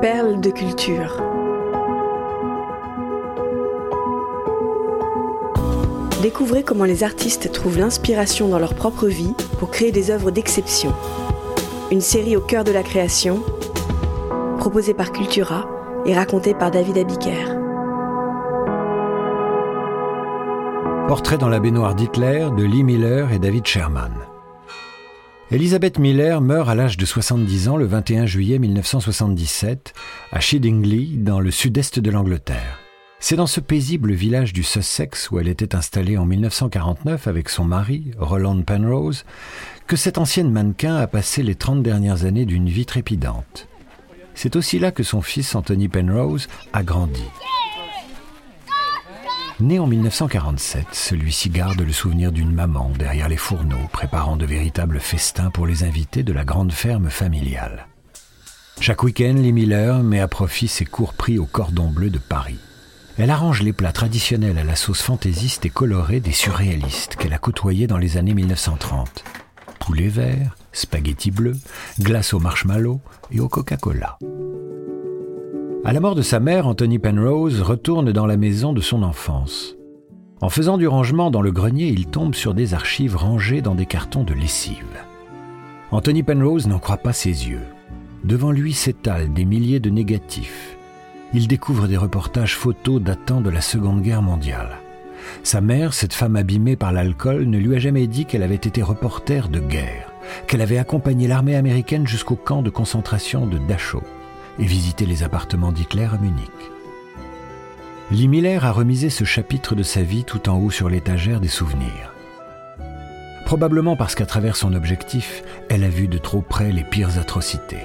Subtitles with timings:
[0.00, 1.22] Perles de culture.
[6.22, 10.94] Découvrez comment les artistes trouvent l'inspiration dans leur propre vie pour créer des œuvres d'exception.
[11.90, 13.42] Une série au cœur de la création,
[14.58, 15.68] proposée par Cultura
[16.06, 17.58] et racontée par David Abiker.
[21.08, 24.29] Portrait dans la baignoire d'Hitler de Lee Miller et David Sherman.
[25.52, 29.94] Elisabeth Miller meurt à l'âge de 70 ans le 21 juillet 1977
[30.30, 32.78] à Shidingley, dans le sud-est de l'Angleterre.
[33.18, 37.64] C'est dans ce paisible village du Sussex où elle était installée en 1949 avec son
[37.64, 39.24] mari, Roland Penrose,
[39.88, 43.66] que cette ancienne mannequin a passé les 30 dernières années d'une vie trépidante.
[44.36, 47.24] C'est aussi là que son fils Anthony Penrose a grandi.
[49.60, 55.00] Né en 1947, celui-ci garde le souvenir d'une maman derrière les fourneaux, préparant de véritables
[55.00, 57.86] festins pour les invités de la grande ferme familiale.
[58.80, 62.58] Chaque week-end, Lee Miller met à profit ses courts prix au cordon bleu de Paris.
[63.18, 67.38] Elle arrange les plats traditionnels à la sauce fantaisiste et colorée des surréalistes qu'elle a
[67.38, 69.24] côtoyés dans les années 1930.
[69.78, 71.58] Poulet vert, spaghettis bleus,
[72.00, 74.18] glace au marshmallow et au Coca-Cola.
[75.82, 79.76] À la mort de sa mère, Anthony Penrose retourne dans la maison de son enfance.
[80.42, 83.86] En faisant du rangement dans le grenier, il tombe sur des archives rangées dans des
[83.86, 84.98] cartons de lessive.
[85.90, 87.62] Anthony Penrose n'en croit pas ses yeux.
[88.24, 90.76] Devant lui s'étalent des milliers de négatifs,
[91.32, 94.80] il découvre des reportages photos datant de la Seconde Guerre mondiale.
[95.44, 98.82] Sa mère, cette femme abîmée par l'alcool, ne lui a jamais dit qu'elle avait été
[98.82, 100.12] reporter de guerre,
[100.46, 104.02] qu'elle avait accompagné l'armée américaine jusqu'au camp de concentration de Dachau
[104.58, 106.50] et visité les appartements d'Hitler à Munich.
[108.10, 112.12] Lee a remisé ce chapitre de sa vie tout en haut sur l'étagère des souvenirs.
[113.46, 117.84] Probablement parce qu'à travers son objectif, elle a vu de trop près les pires atrocités.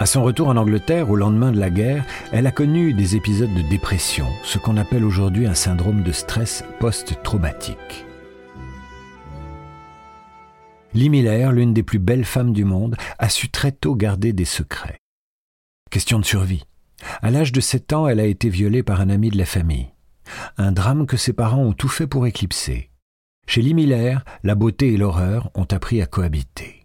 [0.00, 3.52] À son retour en Angleterre, au lendemain de la guerre, elle a connu des épisodes
[3.54, 8.06] de dépression, ce qu'on appelle aujourd'hui un syndrome de stress post-traumatique.
[10.94, 14.98] Lee l'une des plus belles femmes du monde, a su très tôt garder des secrets.
[15.90, 16.64] Question de survie.
[17.22, 19.88] À l'âge de 7 ans, elle a été violée par un ami de la famille.
[20.58, 22.90] Un drame que ses parents ont tout fait pour éclipser.
[23.46, 26.84] Chez Lee la beauté et l'horreur ont appris à cohabiter.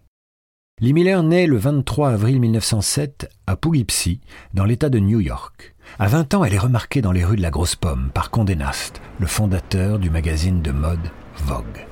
[0.80, 4.22] Lee Miller naît le 23 avril 1907 à Poughkeepsie,
[4.54, 5.76] dans l'État de New York.
[6.00, 8.56] À 20 ans, elle est remarquée dans les rues de la Grosse Pomme par Condé
[8.56, 11.86] Nast, le fondateur du magazine de mode Vogue.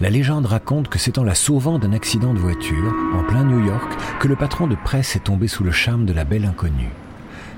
[0.00, 3.66] La légende raconte que c'est en la sauvant d'un accident de voiture, en plein New
[3.66, 6.92] York, que le patron de presse est tombé sous le charme de la belle inconnue.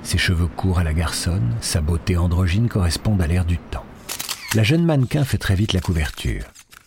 [0.03, 3.85] Ses cheveux courts à la garçonne, sa beauté androgyne correspondent à l'air du temps.
[4.55, 6.45] La jeune mannequin fait très vite la couverture.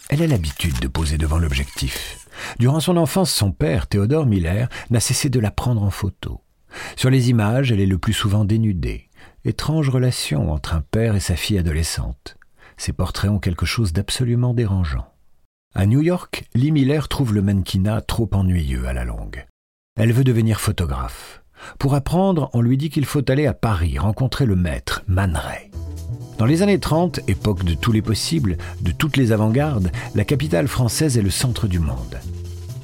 [0.10, 2.28] Elle a l'habitude de poser devant l'objectif.
[2.58, 6.42] Durant son enfance, son père, Théodore Miller, n'a cessé de la prendre en photo.
[6.96, 9.08] Sur les images, elle est le plus souvent dénudée.
[9.46, 12.38] Étrange relation entre un père et sa fille adolescente.
[12.76, 15.13] Ces portraits ont quelque chose d'absolument dérangeant.
[15.76, 19.48] À New York, Lee Miller trouve le mannequinat trop ennuyeux à la longue.
[20.00, 21.42] Elle veut devenir photographe.
[21.80, 25.72] Pour apprendre, on lui dit qu'il faut aller à Paris rencontrer le maître, Man Ray.
[26.38, 30.68] Dans les années 30, époque de tous les possibles, de toutes les avant-gardes, la capitale
[30.68, 32.20] française est le centre du monde.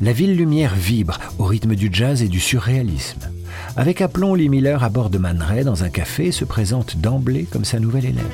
[0.02, 3.30] La ville lumière vibre au rythme du jazz et du surréalisme.
[3.78, 7.66] Avec aplomb, Lee Miller aborde Man Ray dans un café et se présente d'emblée comme
[7.66, 8.26] sa nouvelle élève.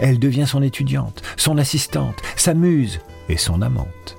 [0.00, 2.98] Elle devient son étudiante, son assistante, sa muse
[3.28, 4.16] et son amante.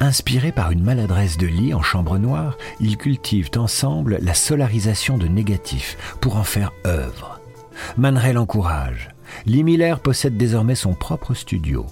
[0.00, 5.28] Inspirés par une maladresse de lit en chambre noire, ils cultivent ensemble la solarisation de
[5.28, 7.38] négatifs pour en faire œuvre.
[7.98, 9.10] Man Ray l'encourage,
[9.46, 11.86] Lee Miller possède désormais son propre studio.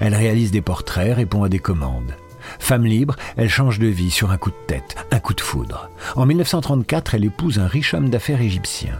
[0.00, 2.14] Elle réalise des portraits, répond à des commandes.
[2.58, 5.90] Femme libre, elle change de vie sur un coup de tête, un coup de foudre.
[6.16, 8.98] En 1934, elle épouse un riche homme d'affaires égyptien.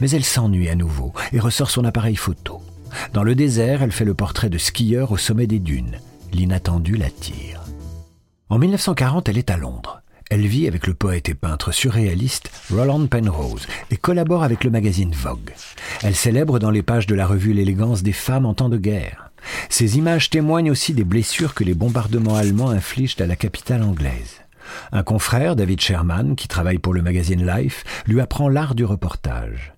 [0.00, 2.60] Mais elle s'ennuie à nouveau et ressort son appareil photo.
[3.12, 5.98] Dans le désert, elle fait le portrait de skieurs au sommet des dunes.
[6.32, 7.60] L'inattendu l'attire.
[8.48, 10.02] En 1940, elle est à Londres.
[10.30, 15.12] Elle vit avec le poète et peintre surréaliste Roland Penrose et collabore avec le magazine
[15.12, 15.52] Vogue.
[16.02, 19.30] Elle célèbre dans les pages de la revue l'élégance des femmes en temps de guerre.
[19.68, 24.40] Ces images témoignent aussi des blessures que les bombardements allemands infligent à la capitale anglaise.
[24.90, 29.74] Un confrère, David Sherman, qui travaille pour le magazine Life, lui apprend l'art du reportage.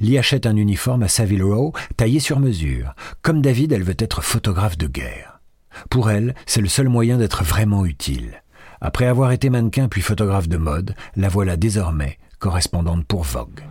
[0.00, 2.94] Lee achète un uniforme à Savile Row, taillé sur mesure.
[3.22, 5.35] Comme David, elle veut être photographe de guerre.
[5.90, 8.42] Pour elle, c'est le seul moyen d'être vraiment utile.
[8.80, 13.62] Après avoir été mannequin puis photographe de mode, la voilà désormais correspondante pour Vogue.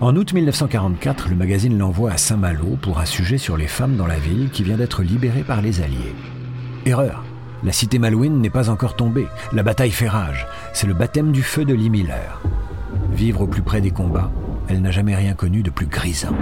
[0.00, 4.06] En août 1944, le magazine l'envoie à Saint-Malo pour un sujet sur les femmes dans
[4.06, 6.14] la ville qui vient d'être libérée par les Alliés.
[6.86, 7.24] Erreur.
[7.62, 9.26] La cité malouine n'est pas encore tombée.
[9.52, 10.46] La bataille fait rage.
[10.72, 12.40] C'est le baptême du feu de Lee Miller.
[13.12, 14.32] Vivre au plus près des combats,
[14.68, 16.34] elle n'a jamais rien connu de plus grisant.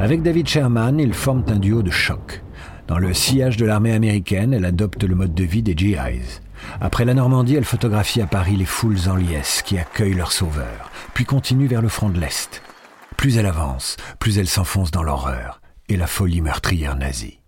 [0.00, 2.43] Avec David Sherman, ils forment un duo de choc.
[2.86, 6.40] Dans le sillage de l'armée américaine, elle adopte le mode de vie des GIs.
[6.80, 10.90] Après la Normandie, elle photographie à Paris les foules en liesse qui accueillent leurs sauveurs,
[11.14, 12.62] puis continue vers le front de l'Est.
[13.16, 17.40] Plus elle avance, plus elle s'enfonce dans l'horreur et la folie meurtrière nazie.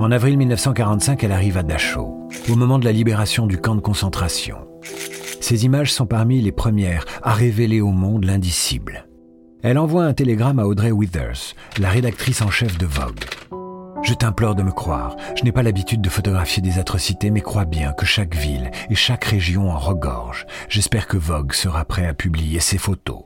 [0.00, 3.80] En avril 1945, elle arrive à Dachau, au moment de la libération du camp de
[3.80, 4.66] concentration.
[5.40, 9.06] Ces images sont parmi les premières à révéler au monde l'indicible.
[9.62, 13.24] Elle envoie un télégramme à Audrey Withers, la rédactrice en chef de Vogue.
[14.04, 15.16] Je t'implore de me croire.
[15.34, 18.94] Je n'ai pas l'habitude de photographier des atrocités, mais crois bien que chaque ville et
[18.94, 20.46] chaque région en regorge.
[20.68, 23.22] J'espère que Vogue sera prêt à publier ses photos.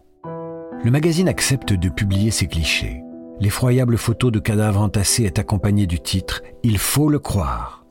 [0.84, 3.02] Le magazine accepte de publier ses clichés.
[3.40, 7.84] L'effroyable photo de cadavres entassés est accompagnée du titre Il faut le croire.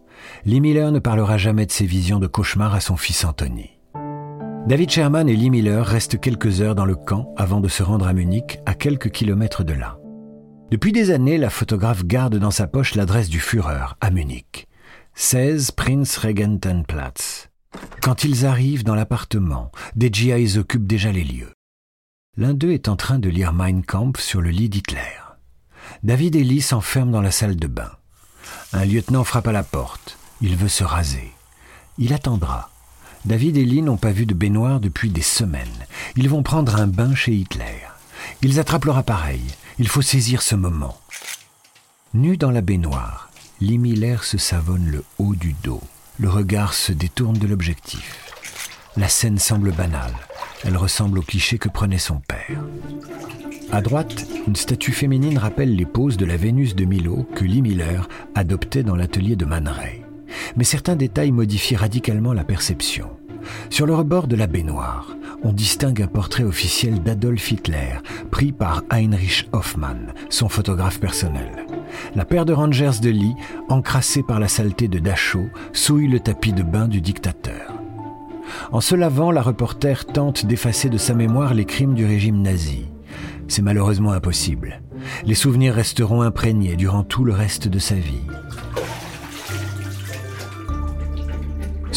[0.46, 3.80] Lee Miller ne parlera jamais de ses visions de cauchemar à son fils Anthony.
[4.66, 8.08] David Sherman et Lee Miller restent quelques heures dans le camp avant de se rendre
[8.08, 9.98] à Munich, à quelques kilomètres de là.
[10.70, 14.68] Depuis des années, la photographe garde dans sa poche l'adresse du Führer à Munich.
[15.16, 17.50] 16 Prinz Regentenplatz.
[18.02, 21.54] Quand ils arrivent dans l'appartement, des GIs occupent déjà les lieux.
[22.36, 25.22] L'un d'eux est en train de lire Mein Kampf sur le lit d'Hitler.
[26.04, 27.92] David et Lee s'enferment dans la salle de bain.
[28.74, 30.18] Un lieutenant frappe à la porte.
[30.42, 31.32] Il veut se raser.
[31.98, 32.72] Il attendra.
[33.24, 35.86] David et Lee n'ont pas vu de baignoire depuis des semaines.
[36.18, 37.88] Ils vont prendre un bain chez Hitler.
[38.42, 39.42] Ils attrapent leur appareil.
[39.80, 40.98] Il faut saisir ce moment.
[42.14, 43.30] Nu dans la baignoire,
[43.62, 45.82] Miller se savonne le haut du dos.
[46.20, 48.34] Le regard se détourne de l'objectif.
[48.96, 50.16] La scène semble banale.
[50.64, 52.64] Elle ressemble au cliché que prenait son père.
[53.72, 57.62] À droite, une statue féminine rappelle les poses de la Vénus de Milo que Lee
[57.62, 60.04] Miller adoptait dans l'atelier de Man Ray.
[60.56, 63.10] Mais certains détails modifient radicalement la perception.
[63.70, 65.17] Sur le rebord de la baignoire,
[65.48, 68.00] on distingue un portrait officiel d'Adolf Hitler,
[68.32, 71.66] pris par Heinrich Hoffmann, son photographe personnel.
[72.16, 73.34] La paire de Rangers de Lee,
[73.70, 77.74] encrassée par la saleté de Dachau, souille le tapis de bain du dictateur.
[78.74, 82.88] En se lavant, la reporter tente d'effacer de sa mémoire les crimes du régime nazi.
[83.48, 84.82] C'est malheureusement impossible.
[85.24, 88.26] Les souvenirs resteront imprégnés durant tout le reste de sa vie.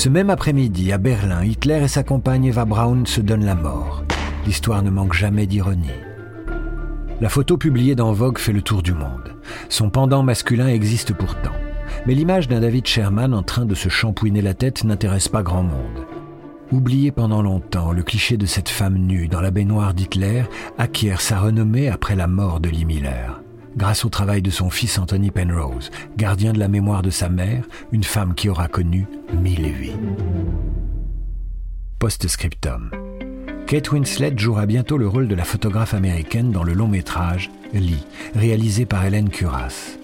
[0.00, 4.02] Ce même après-midi, à Berlin, Hitler et sa compagne Eva Braun se donnent la mort.
[4.46, 5.90] L'histoire ne manque jamais d'ironie.
[7.20, 9.34] La photo publiée dans Vogue fait le tour du monde.
[9.68, 11.52] Son pendant masculin existe pourtant.
[12.06, 15.64] Mais l'image d'un David Sherman en train de se shampouiner la tête n'intéresse pas grand
[15.64, 16.06] monde.
[16.72, 20.44] Oublié pendant longtemps, le cliché de cette femme nue dans la baignoire d'Hitler
[20.78, 23.42] acquiert sa renommée après la mort de Lee Miller
[23.76, 27.64] grâce au travail de son fils Anthony Penrose, gardien de la mémoire de sa mère,
[27.92, 29.96] une femme qui aura connu mille vies.
[31.98, 32.90] Post-scriptum.
[33.66, 38.04] Kate Winslet jouera bientôt le rôle de la photographe américaine dans le long métrage Lee,
[38.34, 39.96] réalisé par Helen Curas.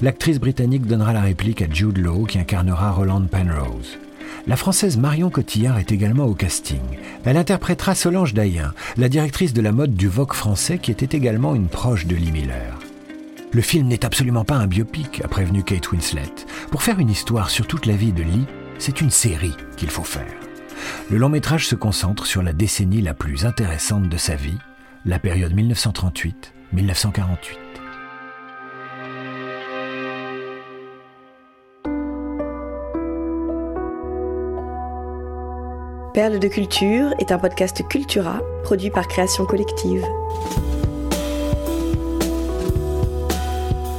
[0.00, 3.98] L'actrice britannique donnera la réplique à Jude Law qui incarnera Roland Penrose.
[4.46, 6.80] La française Marion Cotillard est également au casting.
[7.24, 11.54] Elle interprétera Solange Dayen, la directrice de la mode du Vogue français qui était également
[11.54, 12.78] une proche de Lee Miller.
[13.54, 16.34] Le film n'est absolument pas un biopic, a prévenu Kate Winslet.
[16.72, 18.46] Pour faire une histoire sur toute la vie de Lee,
[18.78, 20.34] c'est une série qu'il faut faire.
[21.08, 24.58] Le long métrage se concentre sur la décennie la plus intéressante de sa vie,
[25.04, 26.34] la période 1938-1948.
[36.12, 40.04] Perle de culture est un podcast Cultura produit par Création Collective.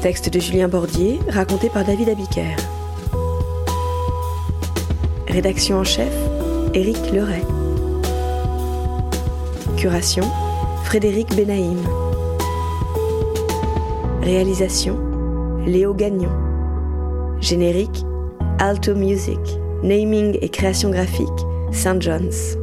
[0.06, 2.56] Texte de Julien Bordier, raconté par David Abiker.
[5.28, 6.14] Rédaction en chef,
[6.76, 7.42] Éric Leray.
[9.78, 10.26] Curation,
[10.84, 11.80] Frédéric Benaïm.
[14.22, 15.00] Réalisation,
[15.66, 16.30] Léo Gagnon.
[17.42, 18.06] Générique,
[18.60, 19.40] Alto Music.
[19.82, 21.28] Naming et création graphique,
[21.72, 22.00] St.
[22.00, 22.60] John's.